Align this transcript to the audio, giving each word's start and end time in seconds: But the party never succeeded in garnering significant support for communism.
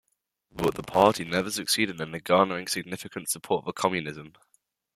But 0.51 0.73
the 0.73 0.81
party 0.81 1.23
never 1.23 1.51
succeeded 1.51 2.01
in 2.01 2.11
garnering 2.23 2.65
significant 2.65 3.29
support 3.29 3.65
for 3.65 3.71
communism. 3.71 4.33